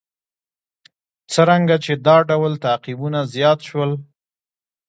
څرنګه 1.31 1.75
چې 1.83 1.93
دا 2.07 2.17
ډول 2.29 2.53
تعقیبونه 2.65 3.19
زیات 3.33 3.59
شول. 3.67 3.91